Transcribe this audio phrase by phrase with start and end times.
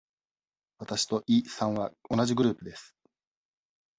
[0.79, 2.95] わたしとイさんは同じグループです。